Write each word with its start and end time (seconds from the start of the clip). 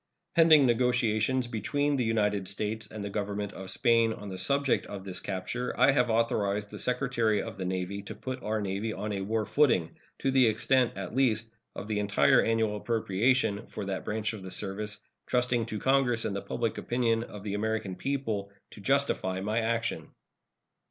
Pending 0.35 0.65
negotiations 0.65 1.45
between 1.45 1.95
the 1.95 2.03
United 2.03 2.47
States 2.47 2.89
and 2.89 3.03
the 3.03 3.09
Government 3.11 3.53
of 3.53 3.69
Spain 3.69 4.13
on 4.13 4.29
the 4.29 4.37
subject 4.39 4.87
of 4.87 5.03
this 5.05 5.19
capture, 5.19 5.79
I 5.79 5.91
have 5.91 6.09
authorized 6.09 6.71
the 6.71 6.79
Secretary 6.79 7.39
of 7.43 7.55
the 7.59 7.65
Navy 7.65 8.01
to 8.01 8.15
put 8.15 8.41
our 8.41 8.59
Navy 8.59 8.93
on 8.93 9.13
a 9.13 9.21
war 9.21 9.45
footing, 9.45 9.93
to 10.17 10.31
the 10.31 10.47
extent, 10.47 10.93
at 10.97 11.13
least, 11.13 11.51
of 11.75 11.87
the 11.87 11.99
entire 11.99 12.41
annual 12.41 12.77
appropriation 12.77 13.67
for 13.67 13.85
that 13.85 14.03
branch 14.03 14.33
of 14.33 14.41
the 14.41 14.49
service, 14.49 14.97
trusting 15.27 15.67
to 15.67 15.77
Congress 15.77 16.25
and 16.25 16.35
the 16.35 16.41
public 16.41 16.79
opinion 16.79 17.21
of 17.21 17.43
the 17.43 17.53
American 17.53 17.95
people 17.95 18.51
to 18.71 18.81
justify 18.81 19.39
my 19.39 19.59
action. 19.59 20.09